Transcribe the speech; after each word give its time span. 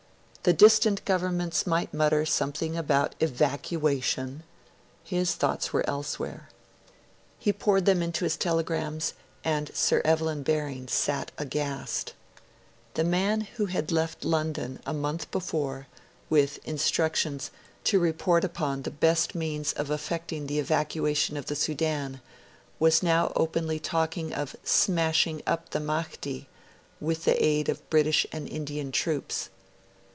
The 0.43 0.53
distant 0.53 1.05
governments 1.05 1.67
might 1.67 1.93
mutter 1.93 2.25
something 2.25 2.75
about 2.75 3.13
'evacuation'; 3.19 4.41
his 5.03 5.35
thoughts 5.35 5.71
were 5.71 5.87
elsewhere. 5.87 6.49
He 7.37 7.53
poured 7.53 7.85
them 7.85 8.01
into 8.01 8.23
his 8.25 8.37
telegrams, 8.37 9.13
and 9.43 9.69
Sir 9.75 10.01
Evelyn 10.03 10.41
Baring 10.41 10.87
sat 10.87 11.29
aghast. 11.37 12.15
The 12.95 13.03
man 13.03 13.41
who 13.57 13.67
had 13.67 13.91
left 13.91 14.25
London 14.25 14.79
a 14.83 14.95
month 14.95 15.29
before, 15.29 15.85
with 16.27 16.57
instructions 16.65 17.51
to 17.83 17.99
'report 17.99 18.43
upon 18.43 18.81
the 18.81 18.89
best 18.89 19.35
means 19.35 19.73
of 19.73 19.91
effecting 19.91 20.47
the 20.47 20.57
evacuation 20.57 21.37
of 21.37 21.45
the 21.45 21.55
Sudan', 21.55 22.19
was 22.79 23.03
now 23.03 23.31
openly 23.35 23.79
talking 23.79 24.33
of 24.33 24.55
'smashing 24.63 25.43
up 25.45 25.69
the 25.69 25.79
Mahdi' 25.79 26.47
with 26.99 27.25
the 27.25 27.45
aid 27.45 27.69
of 27.69 27.87
British 27.91 28.25
and 28.31 28.49
Indian 28.49 28.91
troops. 28.91 29.49